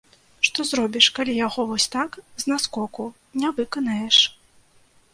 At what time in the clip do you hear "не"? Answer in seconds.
3.45-3.55